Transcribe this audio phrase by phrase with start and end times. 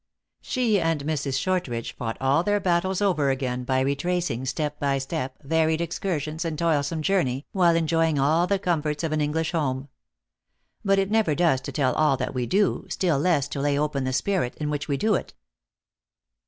[0.41, 1.37] She and Mrs.
[1.39, 6.57] Shortridge fought all their battles over again, by retracing, step by step, varied excursions and
[6.57, 9.89] toilsome journey, while enjoy ing all the comforts of an English home.
[10.83, 14.03] But it never does to tell all that we do, still less, to lay open
[14.03, 15.35] the spirit in which we do it.